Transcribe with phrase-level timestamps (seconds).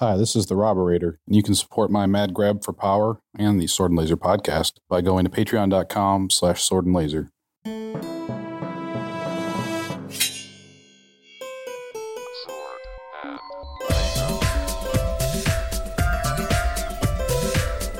[0.00, 3.60] Hi, this is the Robberator, and you can support my mad grab for power and
[3.60, 7.32] the Sword and Laser podcast by going to patreon.com slash sword and laser.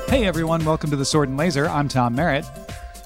[0.07, 1.67] Hey everyone, welcome to the Sword and Laser.
[1.67, 2.45] I'm Tom Merritt.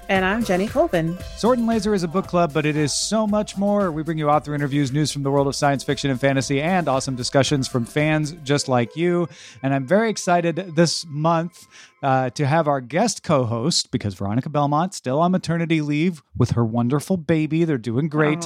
[0.09, 1.17] And I'm Jenny Colvin.
[1.37, 3.91] Sword and Laser is a book club, but it is so much more.
[3.91, 6.87] We bring you author interviews, news from the world of science fiction and fantasy, and
[6.87, 9.27] awesome discussions from fans just like you.
[9.63, 11.65] And I'm very excited this month
[12.03, 16.51] uh, to have our guest co host, because Veronica Belmont still on maternity leave with
[16.51, 17.63] her wonderful baby.
[17.63, 18.45] They're doing great.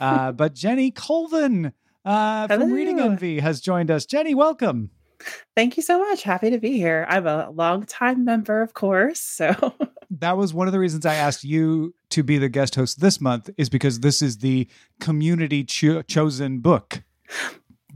[0.00, 1.72] uh, but Jenny Colvin
[2.04, 2.72] uh, from Hello.
[2.72, 4.04] Reading Envy has joined us.
[4.06, 4.90] Jenny, welcome.
[5.56, 6.22] Thank you so much.
[6.22, 7.04] Happy to be here.
[7.08, 9.18] I'm a longtime member, of course.
[9.18, 9.74] So
[10.20, 13.20] that was one of the reasons I asked you to be the guest host this
[13.20, 14.68] month is because this is the
[15.00, 17.02] community cho- chosen book.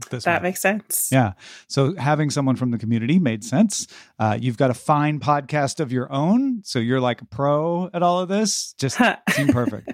[0.09, 0.43] That month.
[0.43, 1.09] makes sense.
[1.11, 1.33] yeah.
[1.67, 3.87] So having someone from the community made sense.
[4.19, 8.03] Uh, you've got a fine podcast of your own, so you're like a pro at
[8.03, 8.73] all of this.
[8.73, 8.99] Just
[9.31, 9.93] seemed perfect.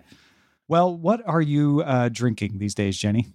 [0.68, 3.28] well, what are you uh, drinking these days, Jenny?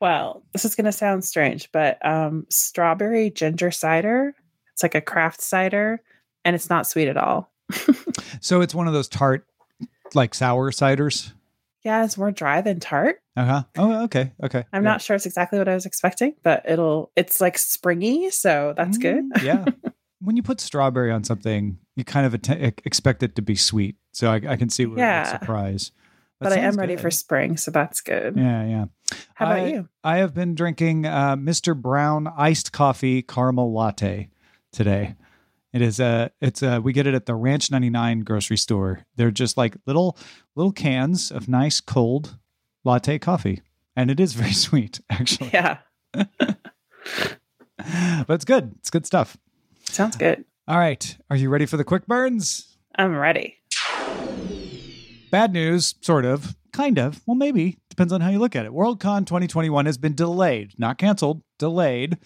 [0.00, 4.34] well, this is going to sound strange, but um, strawberry ginger cider.
[4.72, 6.02] It's like a craft cider,
[6.44, 7.50] and it's not sweet at all.
[8.40, 9.46] So it's one of those tart,
[10.14, 11.32] like sour ciders.
[11.84, 13.20] Yeah, it's more dry than tart.
[13.36, 13.62] Uh huh.
[13.76, 14.32] Oh, okay.
[14.42, 14.64] Okay.
[14.72, 14.90] I'm Yeah.
[14.90, 17.10] not sure it's exactly what I was expecting, but it'll.
[17.16, 19.24] It's like springy, so that's good.
[19.32, 19.64] Mm, yeah.
[20.20, 23.96] When you put strawberry on something, you kind of att- expect it to be sweet.
[24.12, 25.24] So I, I can see where Yeah.
[25.24, 25.92] the surprise.
[26.40, 27.02] That but I am ready good.
[27.02, 28.34] for spring, so that's good.
[28.36, 28.84] Yeah, yeah.
[29.34, 29.88] How about I- you?
[30.02, 31.76] I have been drinking uh, Mr.
[31.80, 34.30] Brown iced coffee caramel latte
[34.72, 35.16] today.
[35.76, 39.04] It is a it's a we get it at the Ranch 99 grocery store.
[39.16, 40.16] They're just like little
[40.54, 42.38] little cans of nice cold
[42.82, 43.60] latte coffee.
[43.94, 45.50] And it is very sweet, actually.
[45.52, 45.76] Yeah,
[46.14, 46.30] But
[48.30, 48.72] it's good.
[48.78, 49.36] It's good stuff.
[49.84, 50.46] sounds good.
[50.66, 51.14] All right.
[51.28, 52.78] Are you ready for the quick burns?
[52.94, 53.58] I'm ready.
[55.30, 57.20] Bad news, sort of, kind of.
[57.26, 57.76] Well, maybe.
[57.90, 58.72] Depends on how you look at it.
[58.72, 62.16] Worldcon 2021 has been delayed, not canceled, delayed.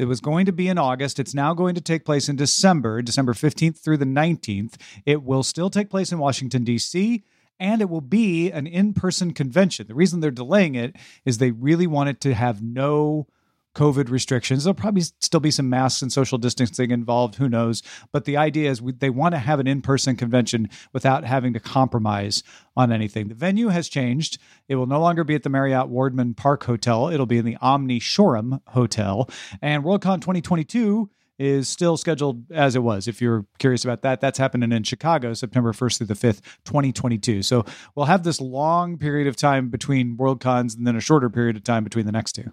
[0.00, 1.18] It was going to be in August.
[1.18, 4.76] It's now going to take place in December, December 15th through the 19th.
[5.04, 7.22] It will still take place in Washington, D.C.,
[7.58, 9.86] and it will be an in person convention.
[9.86, 10.96] The reason they're delaying it
[11.26, 13.26] is they really want it to have no
[13.74, 14.64] COVID restrictions.
[14.64, 17.36] There'll probably still be some masks and social distancing involved.
[17.36, 17.82] Who knows?
[18.12, 21.52] But the idea is we, they want to have an in person convention without having
[21.52, 22.42] to compromise
[22.76, 23.28] on anything.
[23.28, 24.38] The venue has changed.
[24.68, 27.08] It will no longer be at the Marriott Wardman Park Hotel.
[27.08, 29.28] It'll be in the Omni Shoreham Hotel.
[29.62, 31.10] And Worldcon 2022
[31.40, 33.08] is still scheduled as it was.
[33.08, 37.42] If you're curious about that, that's happening in Chicago, September 1st through the 5th, 2022.
[37.42, 37.64] So
[37.94, 41.64] we'll have this long period of time between Worldcons and then a shorter period of
[41.64, 42.52] time between the next two.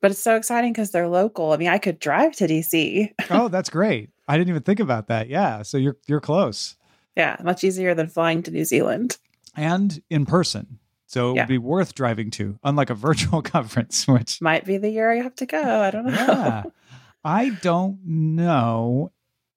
[0.00, 1.52] But it's so exciting because they're local.
[1.52, 3.12] I mean, I could drive to DC.
[3.30, 4.10] oh, that's great.
[4.28, 5.28] I didn't even think about that.
[5.28, 6.76] Yeah, so you're you're close
[7.16, 9.18] Yeah, much easier than flying to New Zealand.
[9.56, 10.78] and in person.
[11.06, 11.42] So it Yeah.
[11.42, 15.16] would be worth driving to, unlike a virtual conference, which Might be the year I
[15.22, 15.80] have to go.
[15.82, 16.12] I don't know.
[16.12, 16.62] yeah,
[17.24, 19.12] I don't know.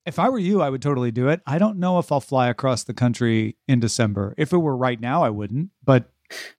[0.06, 1.42] If I were you, I would totally do it.
[1.48, 4.34] I don't know if I'll fly across the country in December.
[4.38, 5.70] If it were right now, I wouldn't.
[5.86, 6.12] But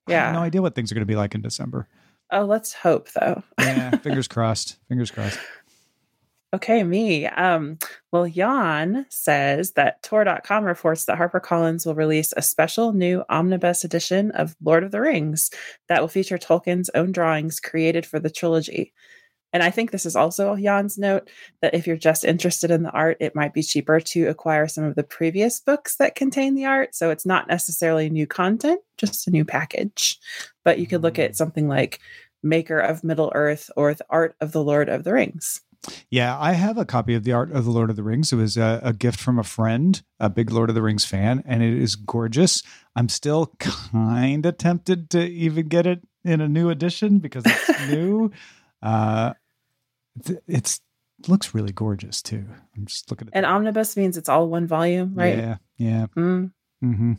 [0.06, 0.24] I Yeah.
[0.26, 1.86] have no idea what things are going to be like in December.
[2.30, 3.42] Oh, let's hope though.
[3.58, 4.76] Yeah, fingers crossed.
[4.88, 5.38] Fingers crossed.
[6.54, 7.26] Okay, me.
[7.26, 7.78] Um,
[8.12, 14.30] well, Jan says that Tor.com reports that HarperCollins will release a special new omnibus edition
[14.32, 15.50] of Lord of the Rings
[15.88, 18.92] that will feature Tolkien's own drawings created for the trilogy.
[19.54, 21.30] And I think this is also Jan's note
[21.62, 24.82] that if you're just interested in the art, it might be cheaper to acquire some
[24.82, 26.92] of the previous books that contain the art.
[26.94, 30.18] So it's not necessarily new content, just a new package.
[30.64, 32.00] But you could look at something like
[32.42, 35.60] Maker of Middle Earth or The Art of the Lord of the Rings.
[36.10, 38.32] Yeah, I have a copy of the Art of the Lord of the Rings.
[38.32, 41.44] It was a, a gift from a friend, a big Lord of the Rings fan,
[41.46, 42.62] and it is gorgeous.
[42.96, 47.88] I'm still kind of tempted to even get it in a new edition because it's
[47.88, 48.32] new.
[48.82, 49.34] Uh,
[50.46, 50.80] it's
[51.28, 52.44] looks really gorgeous too.
[52.76, 53.36] I'm just looking at it.
[53.36, 55.38] And the- omnibus means it's all one volume, right?
[55.38, 56.06] Yeah, yeah.
[56.16, 57.12] Mm, hmm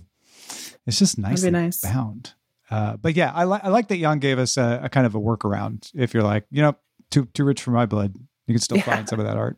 [0.86, 1.81] It's just nicely nice.
[1.81, 2.34] bound.
[2.70, 5.14] Uh, but yeah, I, li- I like that Jan gave us a, a kind of
[5.16, 5.92] a workaround.
[5.94, 6.75] If you're like, you know,
[7.12, 8.16] too too rich for my blood,
[8.48, 8.84] you can still Yeah.
[8.84, 9.58] find some of that art.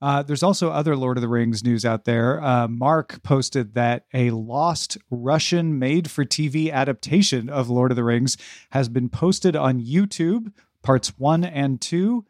[0.00, 2.40] Uh, there's also other Lord of the Rings news out there.
[2.42, 8.04] Uh, Mark posted that a lost Russian made for TV adaptation of Lord of the
[8.04, 8.36] Rings
[8.70, 10.52] has been posted on YouTube,
[10.88, 12.24] parts one and two.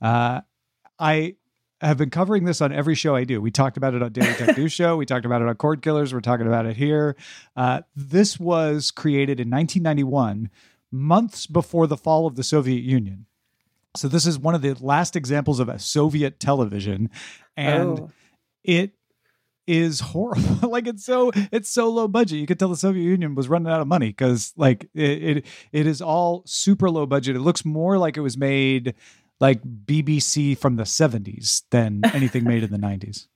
[0.00, 0.40] Uh,
[0.96, 1.34] I
[1.80, 3.40] have been covering this on every show I do.
[3.40, 4.96] We talked about it on Daily Tech News Show.
[4.96, 6.14] We talked about it on Cord Killers.
[6.14, 7.16] We're talking about it here.
[7.56, 10.50] Uh, this was created in 1991,
[10.92, 13.26] months before the fall of the Soviet Union.
[13.96, 17.10] So this is one of the last examples of a Soviet television,
[17.56, 18.10] and Oh.
[18.62, 18.92] it
[19.66, 20.68] is horrible.
[20.70, 22.38] like it's so it's so low budget.
[22.38, 25.46] You could tell the Soviet Union was running out of money because like it, it
[25.72, 27.36] it is all super low budget.
[27.36, 28.94] It looks more like it was made
[29.40, 33.26] like BBC from the 70s than anything made in the 90s.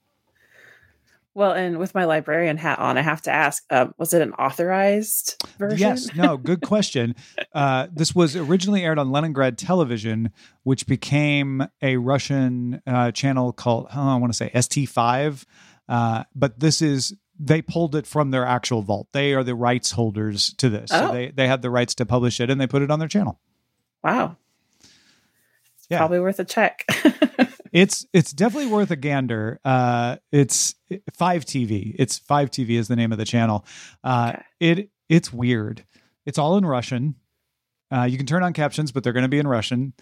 [1.32, 4.32] Well, and with my librarian hat on, I have to ask: um, Was it an
[4.34, 5.78] authorized version?
[5.78, 7.14] Yes, no, good question.
[7.52, 10.30] Uh, this was originally aired on Leningrad television,
[10.62, 15.44] which became a Russian uh, channel called, oh, I want to say ST5.
[15.90, 19.08] Uh, but this is, they pulled it from their actual vault.
[19.12, 20.88] They are the rights holders to this.
[20.90, 21.12] So Oh.
[21.12, 23.40] they, they had the rights to publish it and they put it on their channel.
[24.04, 24.36] Wow.
[24.82, 25.98] It's Yeah.
[25.98, 26.86] probably worth a check.
[27.72, 29.60] It's it's definitely worth a gander.
[29.64, 30.74] Uh, it's
[31.14, 31.94] Five TV.
[32.00, 33.64] It's Five TV is the name of the channel.
[34.02, 34.42] Uh, Okay.
[34.58, 35.84] It it's weird.
[36.26, 37.14] It's all in Russian.
[37.92, 39.92] Uh, you can turn on captions, but they're going to be in Russian.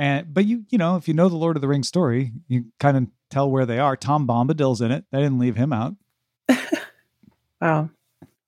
[0.00, 2.64] And but you you know if you know the Lord of the Rings story, you
[2.80, 3.96] kind of tell where they are.
[3.96, 5.04] Tom Bombadil's in it.
[5.12, 5.94] They didn't leave him out.
[7.60, 7.90] Wow.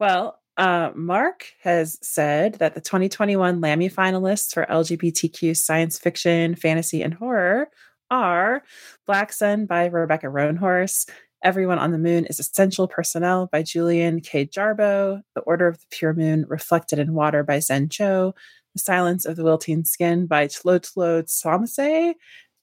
[0.01, 7.03] Well, uh, Mark has said that the 2021 Lammy finalists for LGBTQ science fiction, fantasy,
[7.03, 7.69] and horror
[8.11, 8.63] are
[9.07, 11.11] Black Sun by Rebecca Roanhorse,
[11.45, 14.47] Everyone on the Moon is Essential Personnel by Julian K.
[14.47, 18.33] Jarboe, The Order of the Pure Moon Reflected in Water by Zen Cho,
[18.75, 22.15] The Silence of the Wilting Skin by Tlotlo Tsamaase,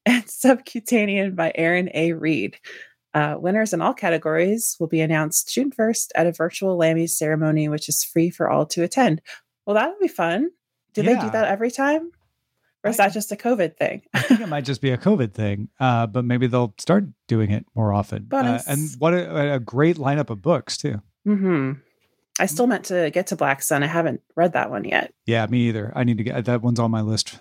[0.06, 2.14] and Subcutanean by Aaron A.
[2.14, 2.58] Reed.
[3.14, 7.68] Uh, winners in all categories will be announced June 1st at a virtual Lammy's ceremony,
[7.68, 9.22] which is free for all to attend.
[9.66, 10.50] Well, that would be fun.
[10.94, 12.12] Do they do that every time?
[12.84, 14.04] Or is I- that just a COVID thing?
[14.14, 17.52] I think it might just be a COVID thing, uh, but maybe they'll start doing
[17.52, 18.28] it more often.
[18.32, 21.02] Uh, and what a, a great lineup of books too.
[21.26, 21.74] hmm
[22.40, 23.84] I still meant to get to Black Sun.
[23.84, 25.14] I haven't read that one yet.
[25.26, 25.92] Yeah, me either.
[25.96, 27.40] I need to get that one's on my list.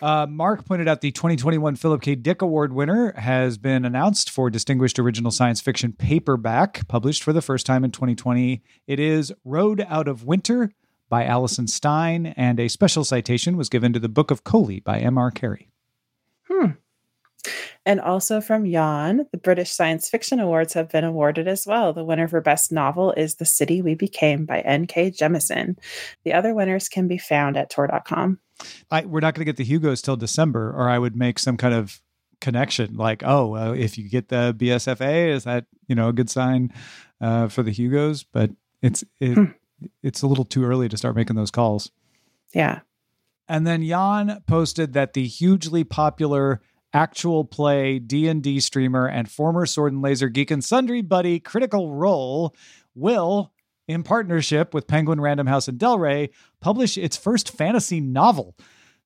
[0.00, 2.16] Uh, Mark pointed out the 2021 Philip K.
[2.16, 7.42] Dick Award winner has been announced for Distinguished Original Science Fiction Paperback, published for the
[7.42, 8.60] first time in 2020.
[8.88, 10.72] It is Road Out of Winter
[11.08, 14.98] by Alison Stine, and a special citation was given to the Book of Koli by
[14.98, 15.30] M.R.
[15.30, 15.68] Carey.
[17.84, 21.92] And also from Jan, the British Science Fiction Awards have been awarded as well.
[21.92, 25.10] The winner for Best Novel is The City We Became by N.K.
[25.10, 25.76] Jemisin.
[26.24, 28.38] The other winners can be found at Tor.com.
[28.90, 31.56] I, we're not going to get the Hugos till December, or I would make some
[31.56, 32.00] kind of
[32.40, 36.30] connection like, oh, uh, if you get the BSFA, is that you know a good
[36.30, 36.72] sign
[37.20, 38.24] uh, for the Hugos?
[38.24, 38.50] But
[38.80, 39.44] it's it, Hmm.
[40.02, 41.90] it's a little too early to start making those calls.
[42.54, 42.80] Yeah.
[43.48, 46.60] And then Jan posted that the hugely popular
[46.92, 52.54] actual play D&D streamer and former Sword and Laser Geek and Sundry buddy Critical Role
[52.94, 53.52] will
[53.88, 56.30] in partnership with Penguin Random House and Del Rey
[56.60, 58.54] publish its first fantasy novel.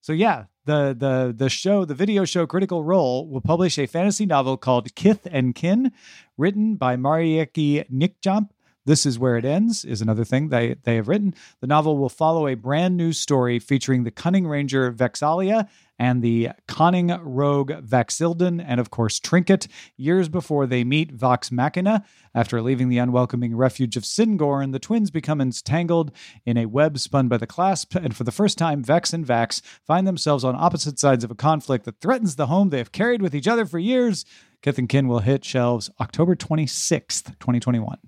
[0.00, 4.26] So yeah, the the the show, the video show Critical Role will publish a fantasy
[4.26, 5.92] novel called Kith and Kin,
[6.36, 8.50] written by Marieke Nijkamp.
[8.84, 11.34] This is where it ends is another thing they they have written.
[11.60, 15.68] The novel will follow a brand new story featuring the cunning ranger Vex'ahlia
[15.98, 22.04] and the conning rogue Vax'ildan, and of course Trinket, years before they meet Vox Machina.
[22.34, 26.12] After leaving the unwelcoming refuge of Syngorn, the twins become entangled
[26.44, 29.62] in a web spun by the clasp, and for the first time, Vex and Vax
[29.87, 33.22] find themselves on opposite sides of a conflict that threatens the home they have carried
[33.22, 34.24] with each other for years.
[34.62, 37.98] Kith and Kin will hit shelves October 26th, 2021.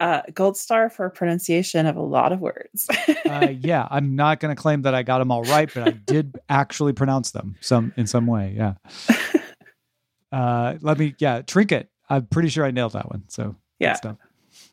[0.00, 2.88] Uh, gold star for pronunciation of a lot of words.
[3.26, 5.90] uh, yeah, I'm not going to claim that I got them all right, but I
[5.92, 8.54] did actually pronounce them some in some way.
[8.56, 8.74] Yeah.
[10.32, 11.90] Uh, let me, yeah, trinket.
[12.10, 13.22] I'm pretty sure I nailed that one.
[13.28, 13.96] So Yeah.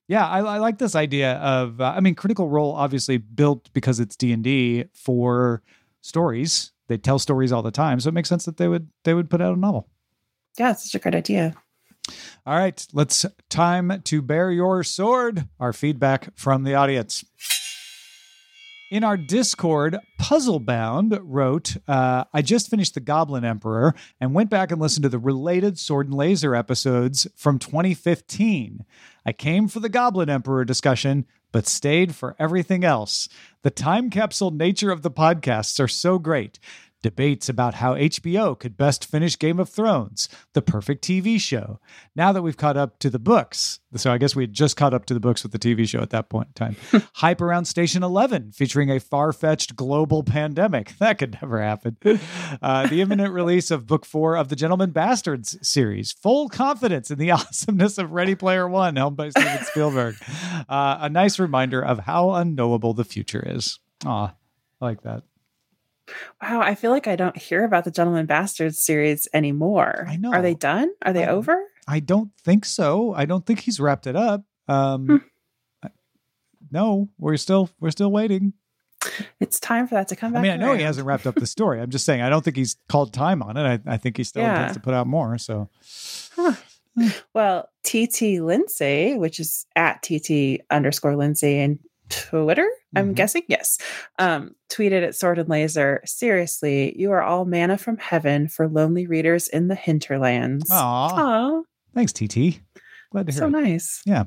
[0.08, 1.80] Yeah, I, I like this idea of.
[1.80, 5.62] Uh, I mean, Critical Role obviously built because it's D and D for
[6.02, 6.72] stories.
[6.88, 9.30] They tell stories all the time, so it makes sense that they would they would
[9.30, 9.88] put out a novel.
[10.58, 11.54] yeah, it's such a great idea.
[12.46, 15.48] All right, let's time to bear your sword.
[15.60, 17.24] Our feedback from the audience.
[18.92, 24.70] In our Discord, Puzzlebound wrote, uh, I just finished The Goblin Emperor and went back
[24.70, 28.84] and listened to the related Sword and Laser episodes from 2015.
[29.26, 33.30] I came for the Goblin Emperor discussion, but stayed for everything else.
[33.62, 36.60] The time capsule nature of the podcasts are so great.
[37.02, 41.80] Debates about how HBO could best finish Game of Thrones, the perfect TV show.
[42.16, 44.94] Now that we've caught up to the books, so I guess we had just caught
[44.94, 46.76] up to the books with the TV show at that point in time.
[47.16, 50.94] Hype around Station 11, featuring a far fetched global pandemic.
[51.02, 51.98] That could never happen.
[52.62, 56.12] Uh, the imminent release of Book Four of the Gentleman Bastards series.
[56.12, 60.16] Full confidence in the awesomeness of Ready Player One, helmed by Steven Spielberg.
[60.70, 63.80] Uh, a nice reminder of how unknowable the future is.
[64.06, 65.24] Aw, I like that.
[66.42, 70.06] Wow, I feel like I don't hear about the Gentleman Bastards series anymore.
[70.08, 70.32] I know.
[70.32, 70.92] Are they done?
[71.04, 71.62] Are they I- over?
[71.88, 73.14] I don't think so.
[73.14, 74.44] I don't think he's wrapped it up.
[74.68, 75.16] Um, Hmm.
[75.84, 75.90] I-
[76.72, 78.54] no, we're still we're still waiting.
[79.40, 80.40] It's time for that to come back.
[80.40, 81.82] I mean, I know he hasn't wrapped up the story.
[81.82, 83.82] I'm just saying I don't think he's called time on it.
[83.88, 84.54] I, I think he still Yeah.
[84.58, 85.38] intends to put out more.
[85.40, 85.70] So
[87.34, 91.80] Well, TT Lindsay, which is at TT underscore Lindsay and
[92.12, 93.16] Twitter, I'm Mhm.
[93.16, 93.42] guessing.
[93.48, 93.78] Yes.
[94.20, 99.08] Um, tweeted at Sword and Laser, seriously, you are all manna from heaven for lonely
[99.08, 100.70] readers in the hinterlands.
[100.72, 100.76] Aw,
[101.58, 101.62] Aw,
[101.96, 102.62] thanks, TT.
[103.12, 103.52] Glad to hear so it.
[103.52, 104.02] nice.
[104.06, 104.26] Yeah.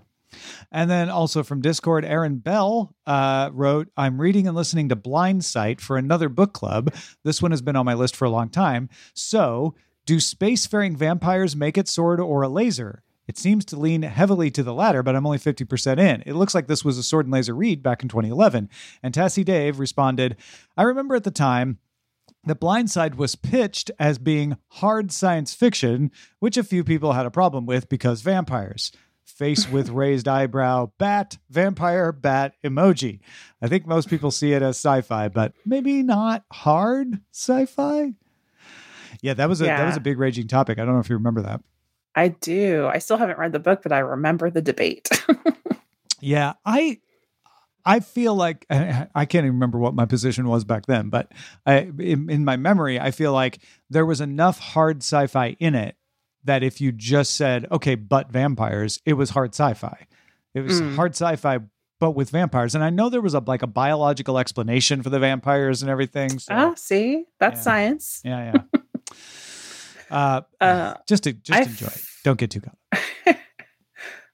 [0.72, 5.80] And then also from Discord, Aaron Bell uh, wrote, I'm reading and listening to Blindsight
[5.80, 6.92] for another book club.
[7.22, 8.88] This one has been on my list for a long time.
[9.14, 9.74] So,
[10.06, 13.02] do spacefaring vampires make it sword or a laser?
[13.26, 16.22] It seems to lean heavily to the latter, but I'm only 50% in.
[16.26, 18.68] It looks like this was a sword and laser read back in 2011.
[19.02, 20.36] And Tassie Dave responded,
[20.76, 21.78] I remember at the time
[22.44, 27.30] that Blindsight was pitched as being hard science fiction, which a few people had a
[27.30, 28.92] problem with because vampires.
[29.24, 33.20] Face with raised eyebrow, bat, vampire, bat emoji.
[33.62, 38.12] I think most people see it as sci fi, but maybe not hard sci fi.
[39.22, 40.78] Yeah, that was a that was a big raging topic.
[40.78, 41.62] I don't know if you remember that.
[42.14, 42.86] I do.
[42.86, 45.08] I still haven't read the book, but I remember the debate.
[46.20, 47.00] Yeah, I
[47.84, 51.30] I feel like I I can't even remember what my position was back then, but
[51.66, 53.58] I in, in my memory, I feel like
[53.90, 55.96] there was enough hard sci-fi in it
[56.44, 60.06] that if you just said, "Okay, but vampires," it was hard sci-fi.
[60.54, 60.94] It was Mm.
[60.96, 61.58] hard sci-fi
[62.00, 62.74] but with vampires.
[62.74, 66.38] And I know there was a like a biological explanation for the vampires and everything.
[66.38, 67.62] So ah, see, that's Yeah.
[67.64, 68.22] science.
[68.24, 68.80] yeah, yeah.
[70.14, 72.02] uh, Uh, just to, just I enjoy it.
[72.24, 72.78] Don't get too caught.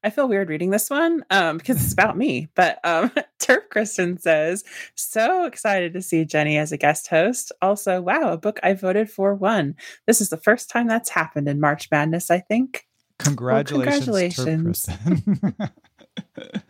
[0.02, 2.48] I feel weird reading this one um, because it's about me.
[2.54, 7.52] But um, Turf Kristen says, so excited to see Jenny as a guest host.
[7.60, 9.74] Also, wow, a book I voted for won.
[10.06, 12.86] This is the first time that's happened in March Madness, I think.
[13.18, 14.88] Congratulations, Turp congratulations.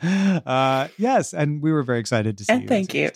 [0.03, 0.43] Kristen.
[0.47, 2.59] uh, yes, and we were very excited to see you.
[2.59, 3.11] And thank you.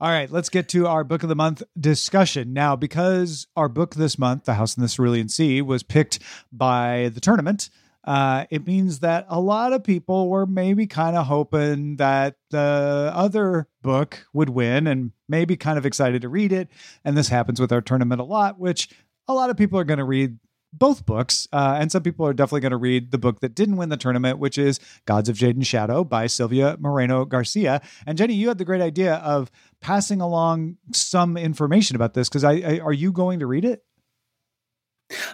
[0.00, 2.76] All right, let's get to our book of the month discussion now.
[2.76, 6.20] Because our book this month, "The House in the Cerulean Sea," was picked
[6.52, 7.68] by the tournament.
[8.04, 13.10] Uh, it means that a lot of people were maybe kind of hoping that the
[13.12, 16.68] other book would win and maybe kind of excited to read it.
[17.04, 18.88] And this happens with our tournament a lot, which
[19.26, 20.38] a lot of people are going to read
[20.72, 21.48] both books.
[21.52, 23.96] Uh, and some people are definitely going to read the book that didn't win the
[23.96, 27.80] tournament, which is Gods of Jade and Shadow by Silvia Moreno Garcia.
[28.06, 32.44] And Jenny, you had the great idea of passing along some information about this because
[32.44, 33.82] I, I are you going to read it?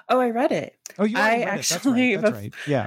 [0.08, 0.76] Oh, I read it.
[0.98, 1.44] Oh, you I read it.
[1.46, 2.22] That's actually- right.
[2.22, 2.54] That's right.
[2.66, 2.86] Yeah.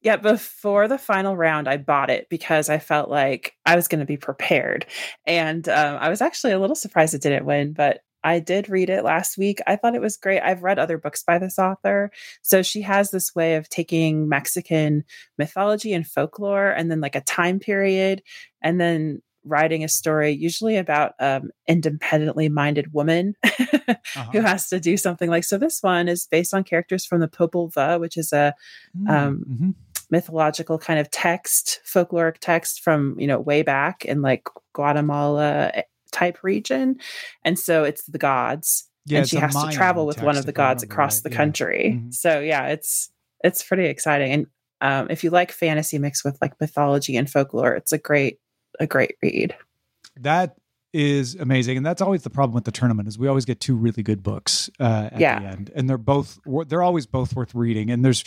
[0.00, 3.98] Yeah, before the final round, I bought it because I felt like I was going
[3.98, 4.86] to be prepared.
[5.26, 8.90] And um, I was actually a little surprised it didn't win, but I did read
[8.90, 9.60] it last week.
[9.66, 10.40] I thought it was great.
[10.40, 12.10] I've read other books by this author.
[12.42, 15.04] So she has this way of taking Mexican
[15.38, 18.22] mythology and folklore and then like a time period
[18.62, 23.34] and then writing a story, usually about um, independently minded woman
[24.16, 24.30] Uh-huh.
[24.32, 25.56] who has to do something like so.
[25.58, 28.54] This one is based on characters from the Popol Vuh, which is a
[29.08, 29.74] um, Mhm.
[30.10, 35.72] mythological kind of text, folkloric text from, you know, way back in like Guatemala
[36.12, 36.98] type region.
[37.44, 38.84] And so it's the gods.
[39.06, 41.24] yeah, and she has to travel with one of the gods across right.
[41.24, 41.36] the Yeah.
[41.36, 42.00] country.
[42.02, 42.14] Mhm.
[42.14, 43.10] So yeah, it's
[43.42, 44.32] it's pretty exciting.
[44.32, 44.46] And
[44.80, 48.38] um, if you like fantasy mixed with like mythology and folklore, it's a great
[48.78, 49.54] a great read.
[50.20, 50.56] That
[50.92, 53.76] is amazing, and that's always the problem with the tournament is we always get two
[53.76, 55.40] really good books uh, at Yeah.
[55.40, 57.90] the end, and they're both they're always both worth reading.
[57.90, 58.24] And there's,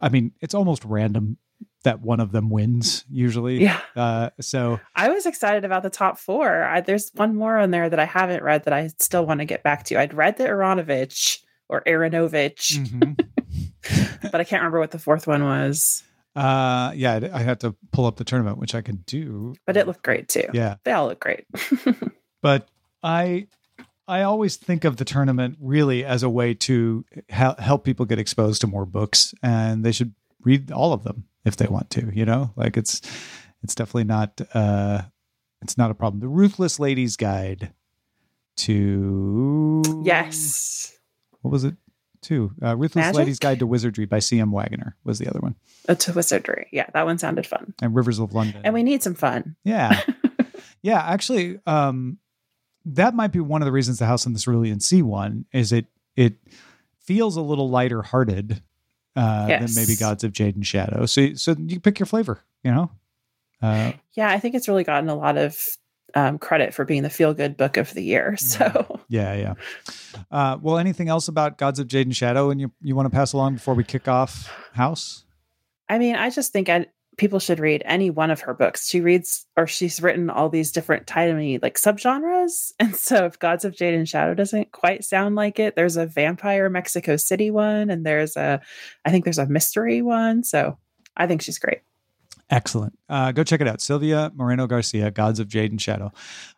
[0.00, 1.38] I mean, it's almost random
[1.84, 3.62] that one of them wins usually.
[3.62, 3.80] Yeah.
[3.94, 6.64] Uh, so I was excited about the top four.
[6.64, 9.44] I, there's one more on there that I haven't read that I still want to
[9.46, 9.98] get back to.
[10.00, 14.20] I'd read the Aaronovitch or Aaronovitch, mhm.
[14.32, 16.02] but I can't remember what the fourth one was.
[16.34, 19.54] uh, yeah, I had to pull up the tournament, which I can do.
[19.64, 20.48] But it looked great too.
[20.52, 21.44] yeah, They all look great.
[22.42, 22.68] but
[23.02, 23.46] I
[24.08, 28.18] I always think of the tournament really as a way to hel- help people get
[28.18, 32.10] exposed to more books, and they should read all of them if they want to.
[32.12, 33.00] You know, like it's
[33.62, 35.02] it's definitely not uh,
[35.62, 36.20] it's not a problem.
[36.20, 37.72] The Ruthless Ladies Guide
[38.58, 40.96] to yes.
[41.42, 41.76] what was it?
[42.22, 43.18] To uh, Ruthless Magic?
[43.18, 44.50] Lady's Guide to Wizardry by C.M.
[44.50, 45.54] Waggoner was the other one,
[45.88, 46.66] Uh, to Wizardry.
[46.72, 47.74] Yeah, that one sounded fun.
[47.80, 48.62] and Rivers of London.
[48.64, 49.54] And we need some fun.
[49.62, 50.00] Yeah.
[50.82, 52.18] yeah, actually, um,
[52.86, 55.70] that might be one of the reasons the House in the Cerulean Sea one is
[55.70, 55.86] it
[56.16, 56.36] it
[56.98, 58.62] feels a little lighter hearted
[59.16, 61.06] uh, than maybe Gods of Jade and Shadow.
[61.06, 62.90] So so you pick your flavor, you know.
[63.62, 65.58] Uh, Yeah, I think it's really gotten a lot of
[66.14, 68.36] um, credit for being the feel good book of the year.
[68.36, 69.54] So Yeah, yeah.
[70.30, 73.10] Uh, well, anything else about Gods of Jade and Shadow and you, you want to
[73.10, 75.24] pass along before we kick off House?
[75.88, 78.88] I mean, I just think I, people should read any one of her books.
[78.88, 82.72] She reads or she's written all these different tiny like subgenres.
[82.80, 86.06] And so if Gods of Jade and Shadow doesn't quite sound like it, there's a
[86.06, 88.60] vampire Mexico City one and there's a
[89.04, 90.44] I think there's a mystery one.
[90.44, 90.78] So
[91.16, 91.80] I think she's great.
[92.48, 92.96] Excellent.
[93.08, 93.80] Uh, go check it out.
[93.80, 96.12] Silvia Moreno Garcia, Gods of Jade and Shadow.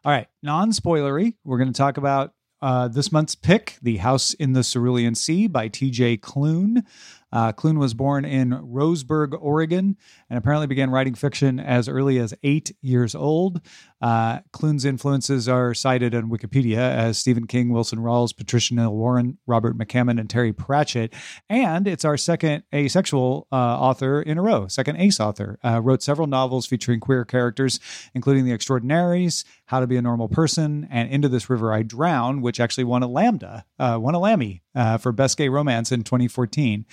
[0.04, 1.34] All right, non spoilery.
[1.44, 5.46] We're going to talk about uh, this month's pick, The House in the Cerulean Sea
[5.46, 6.82] by TJ Klune.
[7.32, 9.96] Uh, Klune was born in Roseburg, Oregon,
[10.30, 13.60] and apparently began writing fiction as early as eight years old.
[14.00, 19.38] Uh, Klune's influences are cited on Wikipedia as Stephen King, Wilson Rawls, Patricia Nell Warren,
[19.46, 21.12] Robert McCammon, and Terry Pratchett.
[21.48, 25.58] And it's our second asexual uh, author in a row, second ace author.
[25.64, 27.80] Uh, wrote several novels featuring queer characters,
[28.14, 32.40] including The Extraordinaries, How to Be a Normal Person, and Into This River I Drown,
[32.40, 36.04] which actually won a Lambda, uh, won a Lammy uh, for Best Gay Romance in
[36.04, 36.86] 2014.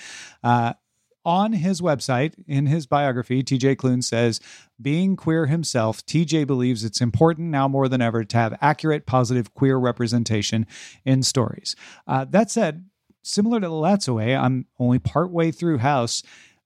[1.25, 4.39] On his website, in his biography, TJ Klune says,
[4.79, 9.53] being queer himself, TJ believes it's important now more than ever to have accurate, positive
[9.55, 10.67] queer representation
[11.03, 11.75] in stories.
[12.07, 12.85] Uh, that said,
[13.23, 16.21] similar to Elatsoe, I'm only partway through House.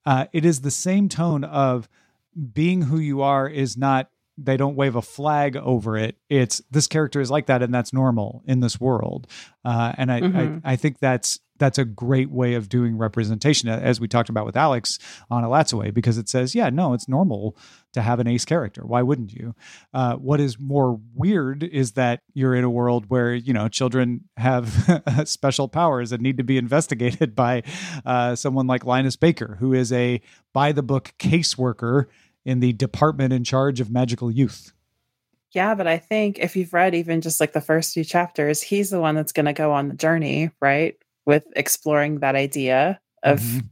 [0.05, 1.87] Uh, it is the same tone of
[2.53, 4.09] being who you are is not
[4.41, 6.15] they don't wave a flag over it.
[6.29, 9.27] It's this character is like that, and that's normal in this world.
[9.65, 10.61] Uh, and I, Mhm.
[10.63, 14.45] I, I think that's that's a great way of doing representation, as we talked about
[14.45, 14.97] with Alex
[15.29, 17.55] on Elatsoe, because it says, yeah, no, it's normal
[17.93, 18.81] to have an ace character.
[18.85, 19.55] Why wouldn't you?
[19.93, 24.21] Uh, what is more weird is that you're in a world where you know children
[24.37, 27.63] have special powers and need to be investigated by
[28.05, 30.21] uh, someone like Linus Baker, who is a
[30.53, 32.05] by the book caseworker
[32.45, 34.73] in the department in charge of magical youth.
[35.51, 38.91] Yeah, but I think if you've read even just like the first few chapters, he's
[38.91, 40.95] the one that's going to go on the journey, right?
[41.29, 43.69] With exploring that idea of Mhm.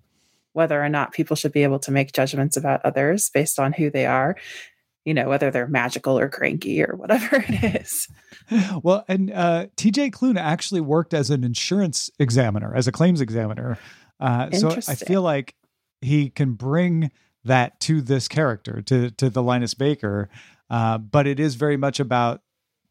[0.53, 3.89] whether or not people should be able to make judgments about others based on who
[3.89, 4.35] they are,
[5.05, 8.07] you know, whether they're magical or cranky or whatever it is.
[8.83, 13.77] Well, and uh, TJ Klune actually worked as an insurance examiner, as a claims examiner.
[14.19, 15.55] Uh, so I feel like
[16.01, 17.09] he can bring
[17.43, 20.29] that to this character, to to the Linus Baker.
[20.69, 22.41] Uh, but it is very much about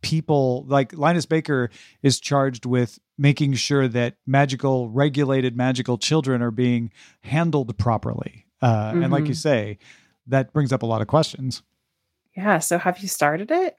[0.07, 0.65] people.
[0.69, 1.71] Like Linus Baker
[2.03, 6.93] is charged with making sure that magical, regulated magical children are being
[7.23, 8.47] handled properly.
[8.63, 9.37] Uh, And like you Mhm.
[9.49, 9.79] say,
[10.29, 11.63] that brings up a lot of questions.
[12.37, 12.59] Yeah.
[12.61, 13.77] So have you started it?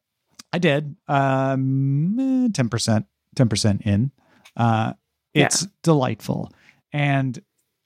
[0.54, 0.96] I did.
[1.08, 4.12] Um, ten percent, ten percent in.
[4.56, 4.94] Uh,
[5.34, 5.46] Yeah.
[5.46, 6.52] it's delightful,
[6.92, 7.40] and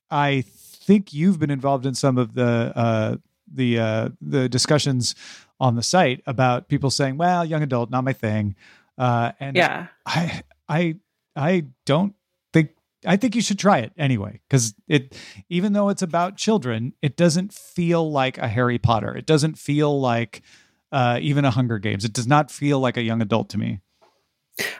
[0.09, 3.15] I think you've been involved in some of the uh,
[3.53, 5.15] the uh, the discussions
[5.61, 8.55] on the site about people saying, "Well, young adult, not my thing,"
[8.97, 9.87] uh, and Yeah.
[10.05, 10.95] I I
[11.35, 12.13] I don't
[12.51, 12.71] think
[13.05, 17.15] I think you should try it anyway because it even though it's about children, it
[17.15, 19.15] doesn't feel like a Harry Potter.
[19.15, 20.41] It doesn't feel like
[20.91, 22.03] uh, even a Hunger Games.
[22.03, 23.79] It does not feel like a young adult to me.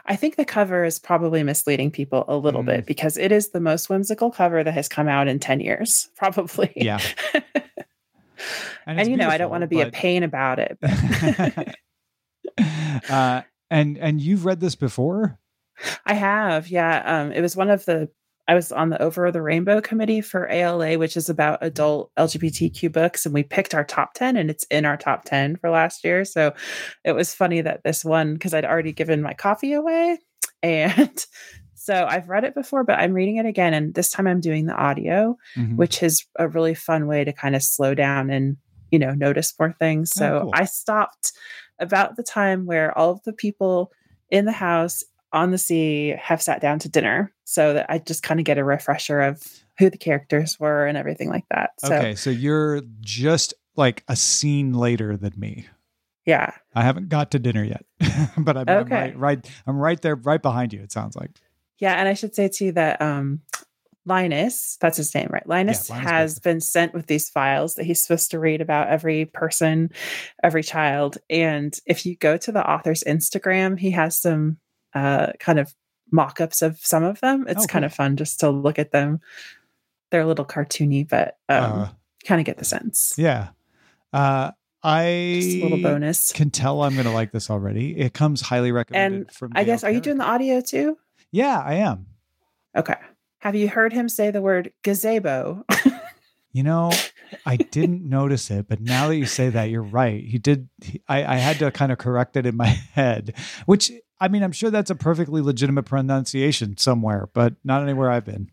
[0.04, 2.66] I think the cover is probably misleading people a little Mm.
[2.66, 6.10] bit because it is the most whimsical cover that has come out in 10 years,
[6.16, 6.70] probably.
[6.76, 7.00] Yeah,
[8.86, 10.78] and, it's you know, I don't want to be a pain about it.
[10.80, 15.38] but- but- uh, and and you've read this before?
[16.04, 17.02] I have, yeah.
[17.04, 18.08] Um, it was one of the
[18.48, 22.92] I was on the Over the Rainbow committee for ALA, which is about adult LGBTQ
[22.92, 26.04] books, and we picked our top ten, and it's in our top ten for last
[26.04, 26.24] year.
[26.24, 26.52] So
[27.04, 30.18] it was funny that this one because I'd already given my coffee away,
[30.62, 31.24] and
[31.82, 34.66] so I've read it before, but I'm reading it again, and this time I'm doing
[34.66, 35.76] the audio, Mhm.
[35.76, 38.56] which is a really fun way to kind of slow down and
[38.90, 40.50] you know notice more things Oh, so cool.
[40.52, 41.32] i stopped
[41.78, 43.90] about the time where all of the people
[44.28, 48.22] in the house on the sea have sat down to dinner so that i just
[48.22, 49.42] kind of get a refresher of
[49.78, 54.14] who the characters were and everything like that so okay, so you're just like a
[54.16, 55.66] scene later than me.
[56.26, 57.84] yeah I haven't got to dinner yet,
[58.38, 58.94] but I'm, I'm Okay.
[58.94, 59.50] right, right.
[59.66, 60.80] I'm right there, right behind you.
[60.82, 61.30] It sounds like.
[61.78, 63.40] Yeah and i should say too that um
[64.04, 65.46] linus that's his name right?
[65.46, 69.26] Linus, Linus has been sent with these files that he's supposed to read about every
[69.26, 69.90] person
[70.42, 71.18] every child.
[71.30, 74.56] And if you go to the author's instagram he has some
[74.94, 75.72] uh kind of
[76.10, 77.46] mock-ups of some of them.
[77.48, 77.86] It's Oh, kind cool.
[77.86, 79.20] of fun just to look at them.
[80.10, 81.88] They're a little cartoony but um Uh,
[82.24, 83.14] kind of get the sense.
[83.16, 83.50] yeah,
[84.12, 84.50] uh,
[84.82, 86.32] I just a little bonus.
[86.32, 87.96] can tell I'm going to like this already.
[87.96, 89.52] It comes highly recommended and from.
[89.54, 90.98] i Dale guess are you doing the audio too
[91.32, 92.06] Yeah, I am.
[92.76, 92.96] okay
[93.38, 95.64] have you heard him say the word gazebo
[96.52, 96.92] You know,
[97.46, 100.22] I didn't notice it, but now that you say that, you're right.
[100.22, 100.68] He did.
[100.82, 103.90] He, I, I had to kind of correct it in my head, which
[104.20, 108.50] I mean, I'm sure that's a perfectly legitimate pronunciation somewhere, but not anywhere I've been.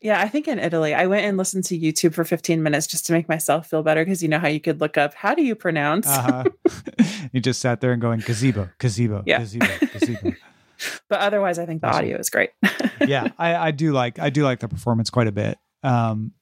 [0.00, 3.06] Yeah, I think in Italy, I went and listened to YouTube for 15 minutes just
[3.06, 5.44] to make myself feel better because you know how you could look up how do
[5.44, 6.08] you pronounce.
[6.08, 6.44] Uh-huh.
[7.32, 9.38] you just sat there and going gazebo, gazebo, Yeah.
[9.38, 10.32] gazebo, gazebo.
[11.08, 11.98] But otherwise, I think the Awesome.
[12.04, 12.50] audio is great.
[13.06, 15.58] yeah, I, I do like I do like the performance quite a bit.
[15.82, 16.32] Um,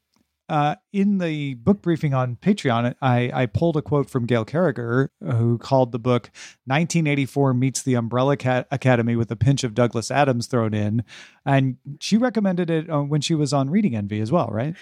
[0.46, 5.11] uh, in the book briefing on Patreon, I, I pulled a quote from Gail Carriger,
[5.22, 6.24] who called the book
[6.66, 11.02] 1984 Meets the Umbrella Ca- Academy with a pinch of Douglas Adams thrown in.
[11.46, 14.74] And she recommended it uh, when she was on Reading Envy as well, right?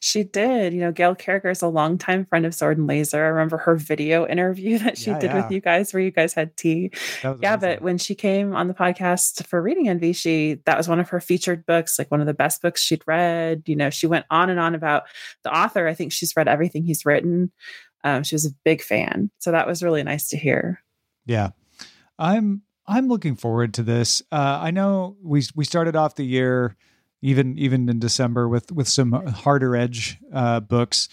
[0.00, 0.72] She did.
[0.74, 3.24] You know, Gail Carriger is a longtime friend of Sword and Laser.
[3.24, 5.42] I remember her video interview that she Yeah, did yeah.
[5.42, 6.90] with you guys where you guys had tea.
[7.24, 7.60] Yeah, awesome.
[7.60, 11.08] but when she came on the podcast for Reading Envy, she that was one of
[11.08, 13.62] her featured books, like one of the best books she'd read.
[13.66, 15.04] You know, she went on and on about
[15.42, 15.88] the author.
[15.88, 17.50] I think she's read everything he's written.
[18.04, 19.30] Um, she was a big fan.
[19.38, 20.80] So that was really nice to hear.
[21.26, 21.50] Yeah,
[22.18, 24.22] I'm I'm looking forward to this.
[24.32, 26.76] Uh, I know we we started off the year
[27.22, 31.08] even even in December with with some harder edge uh, books.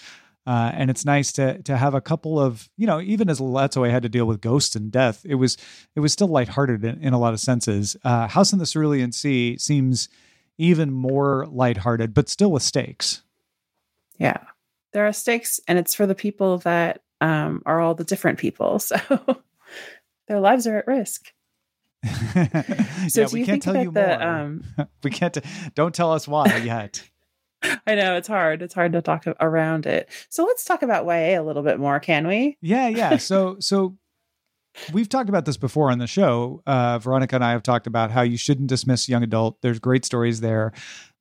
[0.48, 3.89] Uh, and it's nice to to have a couple of you know even as Elatsoe
[3.89, 5.58] had to deal with ghosts and death, it was
[5.96, 7.98] it was still lighthearted in, in a lot of senses.
[8.04, 10.08] Uh, House in the Cerulean Sea seems
[10.58, 13.24] even more lighthearted, but still with stakes.
[14.18, 14.38] Yeah.
[14.94, 18.80] There are stakes, and it's for the people that um, are all the different people.
[20.28, 21.32] So their lives are at risk.
[23.10, 24.22] So yeah, we can't tell you the more.
[24.24, 24.63] um,
[25.04, 25.34] we can't.
[25.34, 25.41] T-
[25.76, 27.08] don't tell us why yet.
[27.88, 28.62] I know it's hard.
[28.62, 30.10] It's hard to talk around it.
[30.30, 32.58] So let's talk about YA a little bit more, can we?
[32.62, 33.18] Yeah, yeah.
[33.18, 33.98] So so
[34.91, 36.62] we've talked about this before on the show.
[36.65, 39.62] Uh, Veronica and I have talked about how you shouldn't dismiss young adult.
[39.62, 40.74] There's great stories there,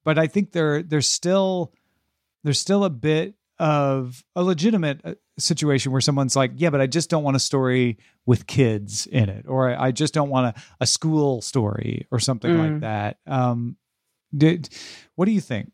[0.05, 1.73] but I think there there's still
[2.45, 6.87] there's still a bit of a legitimate uh, situation where someone's like, yeah, but I
[6.87, 10.61] just don't want a story with kids in it, or I just don't want a,
[10.81, 12.81] a school story or something like Mm.
[12.81, 13.19] that.
[13.27, 13.77] Um,
[14.37, 14.69] did
[15.15, 15.71] what do you think?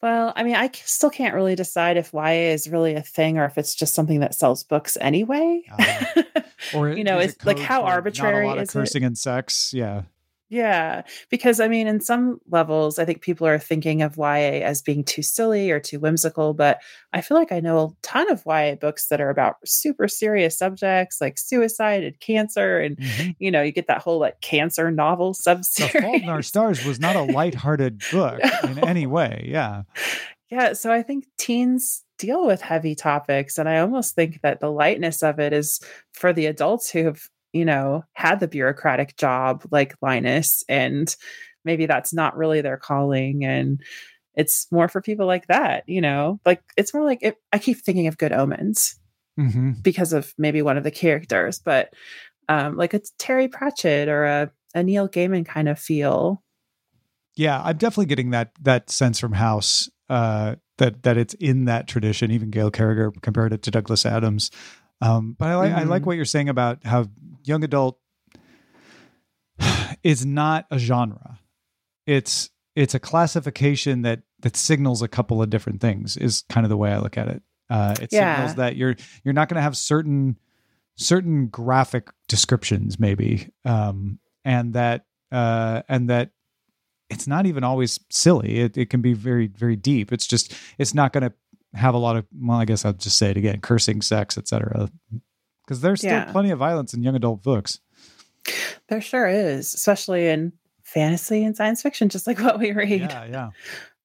[0.00, 3.44] Well, I mean, I still can't really decide if YA is really a thing or
[3.46, 5.62] if it's just something that sells books anyway.
[5.78, 6.22] Uh,
[6.74, 8.72] Or you know, is it's like how for not a arbitrary is it?
[8.72, 9.72] cursing and sex?
[9.72, 10.02] Yeah.
[10.50, 14.80] Yeah, because I mean, in some levels, I think people are thinking of YA as
[14.80, 16.80] being too silly or too whimsical, but
[17.12, 20.56] I feel like I know a ton of YA books that are about super serious
[20.56, 23.36] subjects like suicide and cancer, and Mhm.
[23.38, 26.00] you know, you get that whole like cancer novel The subseries.
[26.00, 29.44] Fault in Our Stars was not a lighthearted book in any way.
[29.46, 29.82] Yeah.
[30.50, 34.72] Yeah, so I think teens deal with heavy topics, and I almost think that the
[34.72, 35.78] lightness of it is
[36.14, 37.20] for the adults who have,
[37.58, 41.14] you know, had the bureaucratic job like Linus, and
[41.64, 43.82] maybe that's not really their calling, and
[44.34, 47.78] it's more for people like that, you know, like it's more like it, I keep
[47.78, 48.98] thinking of Good Omens
[49.36, 51.92] hmm because of maybe one of the characters, but
[52.48, 56.42] um, like a Terry Pratchett or a, a Neil Gaiman kind of feel.
[57.36, 57.60] Yeah.
[57.62, 62.30] I'm definitely getting that that sense from House uh, that that it's in that tradition.
[62.30, 64.50] Even Gail Carriger compared it to Douglas Adams.
[65.00, 67.06] Um, but I like I like what you're saying about how
[67.44, 67.98] young adult
[70.02, 71.40] is not a genre.
[72.06, 76.16] It's it's a classification that that signals a couple of different things.
[76.16, 77.42] Is kind of the way I look at it.
[77.70, 78.34] Uh, it Yeah.
[78.34, 80.38] signals that you're you're not going to have certain
[80.96, 86.30] certain graphic descriptions, maybe, um, and that uh, and that
[87.10, 88.60] it's not even always silly.
[88.60, 90.12] It it can be very very deep.
[90.12, 91.32] It's just it's not going to
[91.74, 94.88] have a lot of well, I guess I'll just say it again: cursing, sex, etc.
[95.68, 96.32] Because there's still Yeah.
[96.32, 97.78] plenty of violence in young adult books.
[98.88, 103.02] There sure is, especially in fantasy and science fiction, just like what we read.
[103.02, 103.50] Yeah, yeah.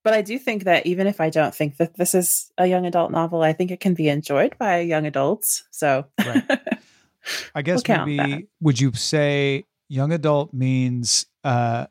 [0.04, 2.86] But I do think that even if I don't think that this is a young
[2.86, 5.64] adult novel, I think it can be enjoyed by young adults.
[5.72, 6.44] So, Right.
[7.56, 11.88] I guess We'll maybe would you say young adult means uh,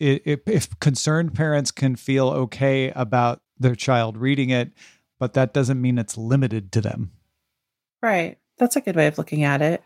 [0.00, 4.72] i- if, if concerned parents can feel okay about their child reading it,
[5.20, 7.12] but that doesn't mean it's limited to them.
[8.02, 8.38] right.
[8.62, 9.82] That's a good way of looking at it.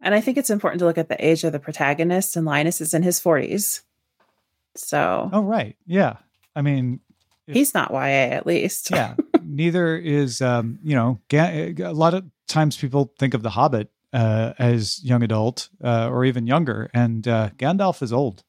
[0.00, 2.80] And I think it's important to look at the age of the protagonist, and Linus
[2.80, 3.80] is in his 40s.
[4.76, 5.76] So Oh, right.
[5.84, 6.18] Yeah.
[6.54, 7.00] I mean,
[7.48, 7.98] he's not YA,
[8.36, 8.90] at least.
[8.92, 9.14] yeah.
[9.42, 14.52] Neither is, um, you know, a lot of times people think of The Hobbit uh,
[14.60, 18.44] as young adult uh, or even younger, and uh, Gandalf is old.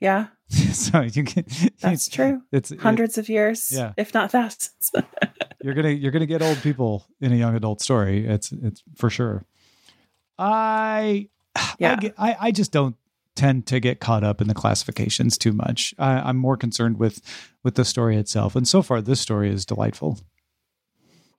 [0.00, 1.44] Yeah, so you can.
[1.80, 2.42] that's true.
[2.52, 3.92] It's it- Hundreds of years, Yeah.
[3.96, 4.90] if not thousands.
[5.66, 8.24] you're gonna you're gonna get old people in a young adult story.
[8.24, 9.44] It's it's for sure.
[10.38, 11.96] I I, Yeah.
[11.96, 12.96] get- I I just don't
[13.34, 15.94] tend to get caught up in the classifications too much.
[15.98, 17.20] I, I'm more concerned with
[17.64, 20.20] with the story itself, and so far this story is delightful.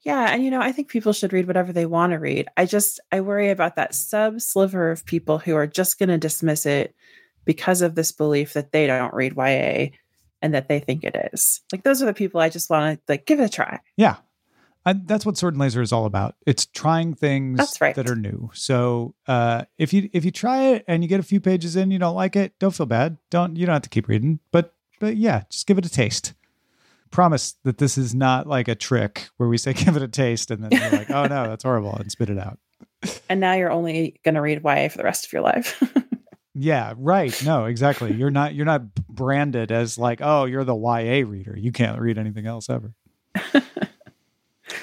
[0.03, 2.47] Yeah, and you know, I think people should read whatever they want to read.
[2.57, 6.17] I just I worry about that sub sliver of people who are just going to
[6.17, 6.95] dismiss it
[7.45, 9.89] because of this belief that they don't read YA
[10.41, 11.61] and that they think it is.
[11.71, 13.79] Like those are the people I just want to like give it a try.
[13.95, 14.17] Yeah.
[14.85, 16.35] I, that's what Sword and Laser is all about.
[16.45, 17.93] It's trying things That's right.
[17.95, 18.49] that are new.
[18.53, 21.91] So uh, if you if you try it and you get a few pages in,
[21.91, 23.17] you don't like it, don't feel bad.
[23.29, 24.39] Don't you don't have to keep reading.
[24.53, 26.33] But but yeah, just give it a taste.
[27.11, 30.51] Promise that this is not like a trick where we say give it a taste
[30.51, 32.57] and then you're like, oh no, that's horrible, and spit it out.
[33.29, 35.83] And now you're only going to read YA for the rest of your life.
[36.59, 37.39] Yeah, right.
[37.45, 38.13] No, exactly.
[38.13, 41.55] You're not you're not branded as like, oh, you're the YA reader.
[41.57, 42.93] You can't read anything else ever.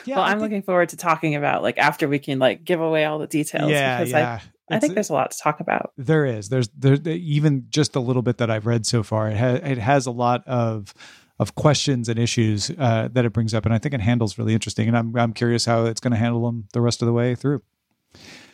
[0.06, 2.64] Yeah, well, I I'm think- looking forward to talking about like after we can like
[2.64, 4.40] give away all the details Yeah, because yeah.
[4.70, 5.92] I, I think there's a lot to talk about.
[5.96, 6.48] There is.
[6.48, 9.28] There's there even just a little bit that I've read so far.
[9.30, 10.92] It has it has a lot of
[11.38, 14.52] of questions and issues uh, that it brings up, and I think it handles really
[14.54, 14.88] interesting.
[14.88, 17.34] And I'm I'm curious how it's going to handle them the rest of the way
[17.34, 17.62] through.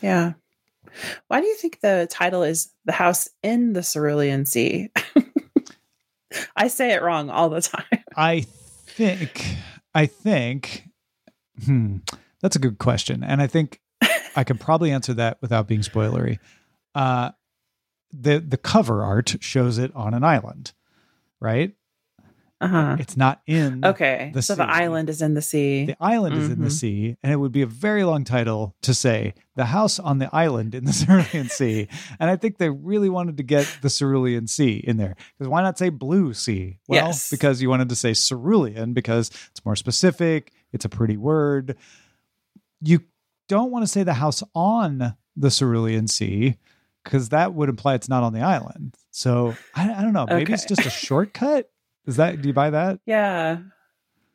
[0.03, 0.33] Yeah.
[1.29, 4.91] Why do you think the title is The House in the Cerulean Sea?
[6.57, 7.85] I say it wrong all the time.
[8.17, 8.47] I
[8.87, 9.57] think
[9.95, 10.89] I think
[11.65, 11.99] hmm,
[12.41, 13.81] that's a good question, and I think
[14.37, 16.39] I could probably answer that without being spoilery.
[16.95, 17.31] Uh,
[18.13, 20.73] the the cover art shows it on an island,
[21.41, 21.73] right?
[22.61, 22.97] Uh-huh.
[22.99, 24.33] It's not in Okay.
[24.35, 25.87] The so the island is in the sea.
[25.87, 26.73] The island is in the Mhm.
[26.73, 30.29] sea, and it would be a very long title to say the house on the
[30.35, 30.93] island in the
[31.33, 31.89] Cerulean Sea.
[32.19, 35.63] And I think they really wanted to get the Cerulean Sea in there because why
[35.63, 36.79] not say Blue Sea?
[36.87, 37.31] Well, Yes.
[37.31, 41.77] because you wanted to say Cerulean because it's more specific, it's a pretty word.
[42.83, 43.01] You
[43.49, 46.57] don't want to say the house on the Cerulean Sea
[47.05, 48.97] because that would imply it's not on the island.
[49.11, 50.27] So I, I don't know.
[50.29, 51.71] Maybe it's just a shortcut.
[52.07, 52.41] Is that?
[52.41, 53.01] Do you buy that?
[53.07, 53.59] yeah.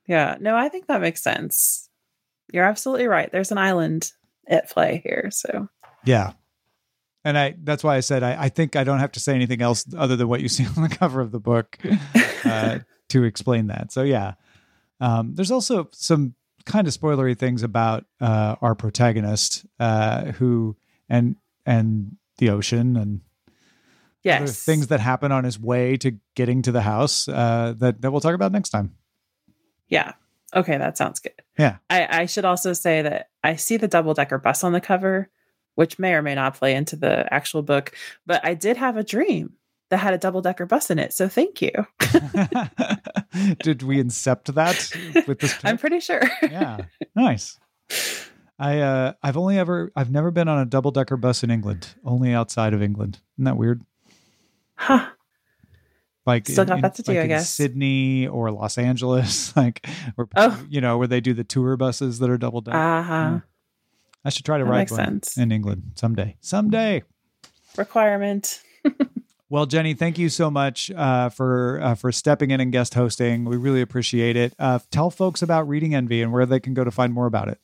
[0.07, 0.37] Yeah.
[0.39, 1.89] No, I think that makes sense.
[2.53, 3.31] You're absolutely right.
[3.31, 4.11] There's an island
[4.47, 5.29] at play here.
[5.31, 5.67] So
[6.03, 6.33] Yeah.
[7.23, 9.63] And I that's why I said I, I think I don't have to say anything
[9.63, 11.79] else other than what you see on the cover of the book
[12.45, 13.91] uh, to explain that.
[13.91, 14.33] So yeah.
[15.01, 20.75] Um, there's also some kind of spoilery things about uh, our protagonist, uh, who
[21.09, 23.21] and and the ocean and
[24.25, 24.63] yes.
[24.63, 28.21] things that happen on his way to getting to the house uh, that that we'll
[28.21, 28.95] talk about next time.
[29.87, 30.13] Yeah.
[30.53, 31.33] Okay, that sounds good.
[31.57, 31.77] Yeah.
[31.89, 35.29] I, I should also say that I see the double decker bus on the cover,
[35.75, 37.93] which may or may not play into the actual book,
[38.25, 39.53] but I did have a dream
[39.89, 41.13] that had a double decker bus in it.
[41.13, 41.71] So thank you.
[43.59, 45.59] Did we incept that with this?
[45.63, 46.21] I'm pretty sure.
[46.41, 46.77] yeah
[47.15, 47.59] nice
[48.59, 51.95] i uh i've only ever i've never been on a double decker bus in england
[52.03, 53.83] only outside of england isn't that weird
[54.77, 55.07] Huh.
[56.25, 57.49] like Still got in- that to do, like I guess.
[57.49, 59.85] sydney or los angeles like
[60.15, 60.63] where Oh.
[60.69, 63.39] you know where they do the tour buses that are double decker Uh-huh.
[64.25, 65.37] i should try to that ride one sense.
[65.37, 67.03] in england someday someday
[67.77, 68.61] Requirement.
[69.49, 73.45] well jenny thank you so much uh, for uh, for stepping in and guest hosting
[73.45, 76.83] we really appreciate it uh, tell folks about reading envy and where they can go
[76.83, 77.59] to find more about it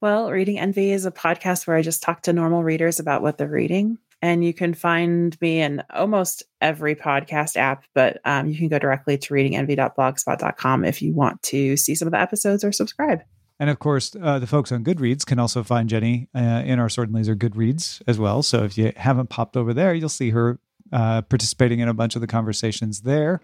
[0.00, 3.38] Well, Reading Envy is a podcast where I just talk to normal readers about what
[3.38, 3.96] they're reading.
[4.24, 8.78] And you can find me in almost every podcast app, but um, you can go
[8.78, 13.20] directly to readingenvy.blogspot.com if you want to see some of the episodes or subscribe.
[13.60, 16.88] And of course, uh, the folks on Goodreads can also find Jenny uh, in our
[16.88, 18.42] Sword and Laser Goodreads as well.
[18.42, 20.58] So if you haven't popped over there, you'll see her
[20.94, 23.40] uh, participating in a bunch of the conversations there.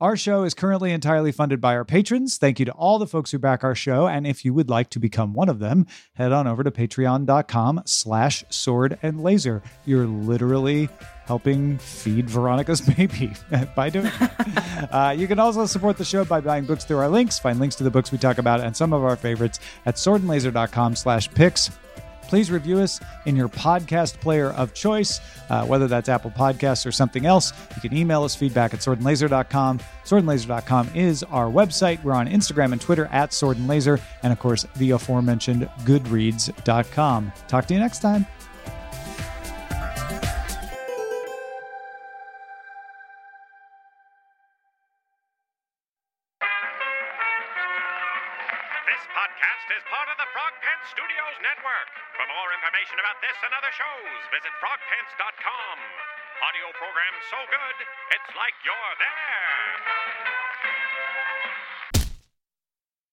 [0.00, 2.38] Our show is currently entirely funded by our patrons.
[2.38, 4.08] Thank you to all the folks who back our show.
[4.08, 7.82] And if you would like to become one of them, head on over to patreon.com
[7.84, 9.62] slash sword and laser.
[9.84, 10.88] You're literally
[11.26, 13.32] helping feed Veronica's baby
[13.76, 14.90] by doing it.
[14.90, 17.38] uh, you can also support the show by buying books through our links.
[17.38, 20.96] Find links to the books we talk about and some of our favorites at swordandlaser.com
[20.96, 21.70] slash picks.
[22.28, 26.92] Please review us in your podcast player of choice, uh, whether that's Apple Podcasts or
[26.92, 27.52] something else.
[27.74, 29.80] You can email us feedback at swordandlaser.com.
[30.04, 32.02] Swordandlaser.com is our website.
[32.04, 37.32] We're on Instagram and Twitter at swordandlaser, and and of course, the aforementioned Goodreads.com.
[37.46, 38.26] Talk to you next time.
[53.76, 55.76] Shows, visit frogpants.com.
[56.48, 57.76] Audio program so good,
[58.16, 60.85] it's like you're there.